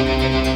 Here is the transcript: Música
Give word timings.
Música 0.00 0.49